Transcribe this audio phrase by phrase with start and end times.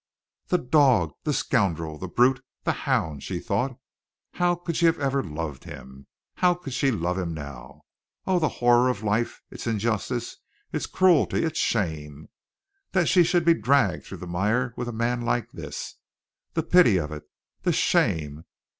[0.47, 3.21] The dog, the scoundrel, the brute, the hound!
[3.21, 3.77] she thought.
[4.31, 6.07] How could she ever have loved him?
[6.37, 7.83] How could she love him now?
[8.25, 10.37] Oh, the horror of life, its injustice,
[10.73, 12.29] its cruelty, its shame!
[12.93, 15.97] That she should be dragged through the mire with a man like this.
[16.55, 17.25] The pity of it!
[17.61, 18.45] The shame!